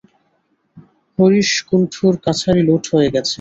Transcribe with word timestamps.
হরিশ 1.19 1.51
কুণ্ডুর 1.67 2.15
কাছারি 2.25 2.61
লুঠ 2.67 2.83
হয়ে 2.93 3.09
গেছে। 3.15 3.29